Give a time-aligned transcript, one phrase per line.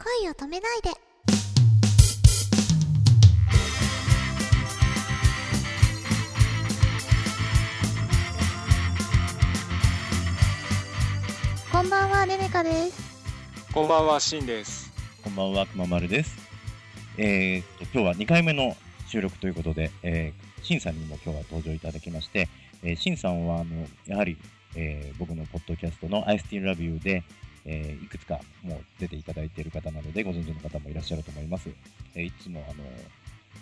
[0.00, 0.90] 恋を止めないで
[11.72, 13.08] こんばんはねねかです
[13.74, 14.90] こんばんは、しんです。
[15.22, 16.36] こんばんは、くままるです。
[17.16, 18.76] えー、っと、今日は2回目の
[19.08, 22.48] 収録ということで、えー、しんさんにも今日は登場いただきまして、
[22.82, 24.36] えー、しんさんは、あの、やはり、
[24.74, 27.24] えー僕のポッドキャストの I Still Love You で、
[27.64, 31.68] えーいくつかもう出ていただいている方なので、ご存知の方もいらっしゃると思います。
[32.14, 32.84] えーいつも、あの、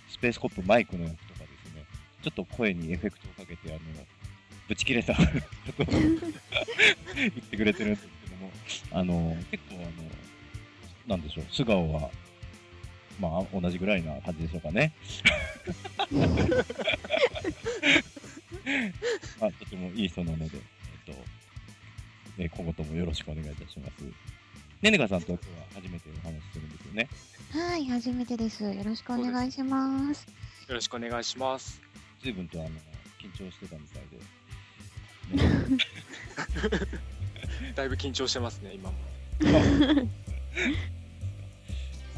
[0.09, 1.85] スペースコップマイクの役とかですね、
[2.23, 3.79] ちょっと声にエフェクトをかけて、あの、
[4.69, 5.23] ぶち切れた こ
[5.77, 6.19] とを言
[7.29, 8.51] ってくれてるんですけども、
[8.93, 9.91] あの、結構、あの、
[11.07, 12.11] なんでしょう、素顔は、
[13.21, 14.93] まあ、同じぐらいな感じでしょうかね。
[19.41, 20.59] まあ、とてもいい人なので、
[22.39, 24.05] えっと、ね、今後ともよろしくお願いいたします。
[24.83, 27.09] ねねかさんと今日は初めてお話しするんですよね。
[27.53, 30.27] はい初めてですよろしくお願いします
[30.69, 31.81] よろしくお願いします。
[32.23, 32.69] 随分とあの
[33.21, 34.19] 緊張してたみたいで。
[35.43, 35.79] ね
[37.75, 38.97] だいぶ緊張してますね、今も。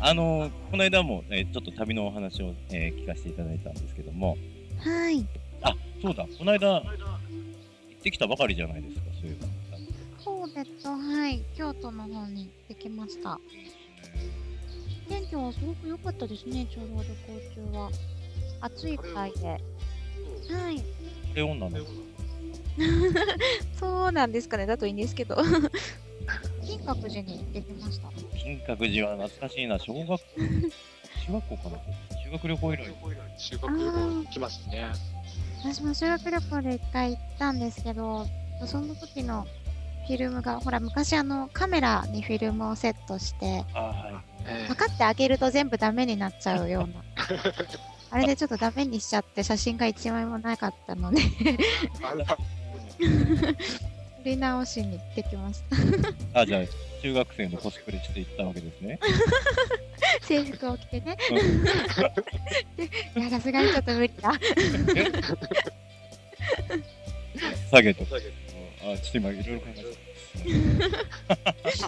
[0.01, 4.37] あの、この間も、えーちょっと旅のお話を、えー聞かせていただいたんですけども、
[4.79, 5.27] はい
[5.63, 9.48] あ、そうだ、この間、行ってきたばかりじゃないですか、そういえば。
[10.25, 10.89] そうです。
[10.89, 11.43] はい。
[11.57, 13.41] 京都の方に行ってきました。
[15.09, 17.09] 天気はすごく良かったですねちょうど旅
[17.65, 17.91] 行中は。
[18.61, 19.47] 暑いくらいで。
[19.49, 19.57] は
[20.71, 20.79] い。
[20.79, 20.85] こ
[21.35, 21.79] れ女の
[23.79, 24.67] そうなんですかね。
[24.67, 25.37] だといいんですけど。
[26.65, 28.09] 金閣寺に行ってきました。
[28.37, 30.19] 金閣寺は懐かしいな、小学校、
[31.27, 31.79] 中学校かな。
[32.23, 32.95] 修学旅行以来。
[33.39, 34.93] 修学旅行来ますね。
[35.61, 38.27] 私も修学旅行で一回行ったんですけど
[38.65, 39.45] その時の
[40.09, 47.05] フィルムがほら昔あのカメラにフィルムをセットしてあはえパカって開けると全部ダメになっちゃうような。
[48.11, 51.21] あれでちょっとダメにしちゃって写真が一枚もなかったので。
[52.99, 55.77] 撮り直しに行ってきました。
[55.77, 55.81] い。
[56.43, 56.63] あ、じゃあ、
[57.03, 58.99] 中学生のコスプレして行ったわけですね。
[60.23, 61.19] 制服を着てね。
[63.17, 63.21] うん。
[63.21, 64.33] いやさすがにちょっと無理だ。
[67.71, 68.07] 下げと。
[68.07, 68.17] か。
[68.83, 70.09] あ、ちょっと今、いろいろ考えて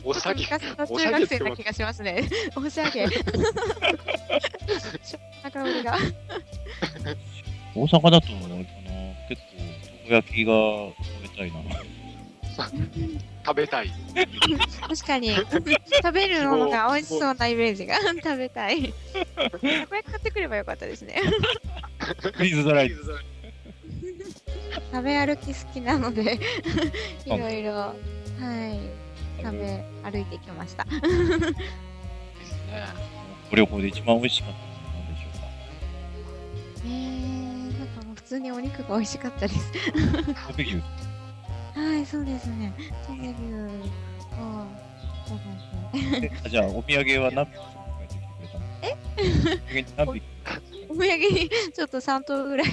[0.04, 0.42] お下げ。
[0.42, 2.28] 昔の中学生な気がしますね。
[2.56, 5.96] おしゃげしょな香りが。
[7.74, 8.94] 大阪だと、あれかな、
[9.28, 11.56] 結構、たこ焼きが食べたいな。
[13.46, 13.90] 食べたい。
[14.88, 15.30] 確かに。
[16.02, 17.96] 食べるものが美味しそうなイメージが。
[17.98, 18.92] 食べたい。
[19.34, 21.20] たこ焼き買ってくればよかったですね。
[22.34, 22.92] フリーズドライ。
[24.92, 26.38] 食べ歩き好きなので
[27.26, 28.80] いろいろはい
[29.42, 30.84] 食べ歩いてきました。
[30.84, 31.06] ですね。
[33.50, 34.70] ご旅行で一番美味しかったのは
[35.06, 35.44] 何でしょうか？
[36.84, 39.72] えー、なんかもう普通にお肉が美味しかったです。
[41.74, 42.72] はいそうですね。
[43.06, 43.34] トベ牛
[44.32, 44.66] あ
[45.26, 46.20] そうですね。
[46.24, 47.54] えあじゃあ、お土産は何匹
[48.82, 48.96] え？
[50.88, 52.66] お土産にちょっと3頭ぐらい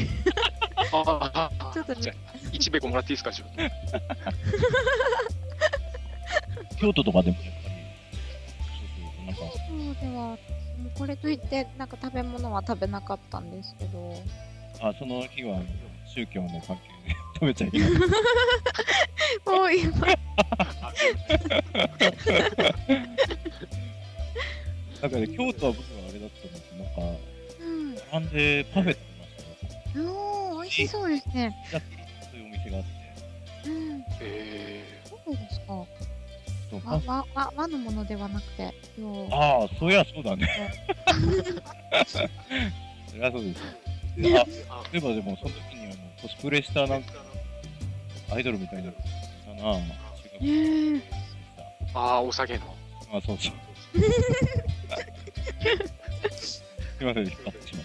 [0.91, 2.15] ああ、ちょっとじゃあ、
[2.51, 3.57] 1ベコもらっていいですか、ちょっと。
[6.79, 7.75] 京都とかでもやっぱり、
[8.77, 9.77] そうそう、なんか、そう
[10.09, 10.37] では
[10.77, 14.13] もうこれといってなんか食べ物は食べなかったんですけど。
[14.79, 15.59] あ、その日は
[16.05, 17.89] 宗教の関係で食べちゃいけない。
[17.89, 17.95] も
[19.63, 20.07] う今
[25.01, 26.91] なんかね、京都は僕はあれだったんですなんか、
[27.59, 27.95] うん。
[28.11, 29.27] 並んでパフェ食べま
[29.69, 30.36] したよ。
[30.67, 31.55] 味しそうですね。
[31.72, 31.85] やそ
[32.38, 32.83] ういうお店があっ
[33.63, 33.69] て。
[33.69, 34.05] うん。
[34.22, 35.85] えそうですか。
[36.83, 38.73] 和和和和のものではなくて
[39.31, 40.50] ああ、そういやそうだね。
[42.06, 42.19] そ
[43.16, 44.38] りゃそうですあ、ー、
[44.69, 47.13] あ例えばでも、その時にあのコスプレしたなんか、
[48.31, 48.97] アイドルみたいな、し
[49.45, 49.77] たな。
[50.41, 51.01] えー、
[51.94, 52.75] あー、お下げの。
[53.13, 53.53] あ、そうそう。
[56.36, 56.63] す
[57.01, 57.83] いません、引っ張ってしま。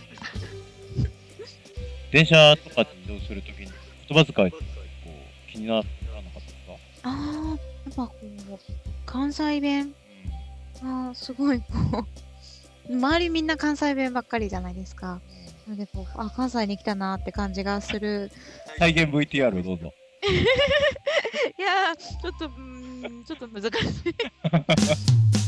[2.12, 3.68] 電車とか移動するときに、
[4.08, 6.72] 言葉遣いこう気にならなかったですか。
[7.04, 7.54] あーや
[7.90, 8.58] っぱこう
[9.06, 9.94] 関西弁
[10.82, 11.64] あーすごいこ
[12.88, 15.20] う周りみんな関西弁ばっかりじゃないですか。
[15.66, 18.30] なのでこうあ関西に来たなって感じがする。
[18.78, 19.94] 再現 VTR をどうぞ。
[20.22, 24.14] いやーちょっとうーんちょっと難しい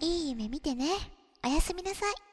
[0.00, 0.86] いい夢見てね。
[1.44, 2.27] おやすみなさい。